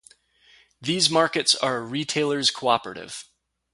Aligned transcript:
These 0.81 1.11
markets 1.11 1.53
are 1.53 1.77
a 1.77 1.81
retailers' 1.81 2.49
cooperative. 2.49 3.25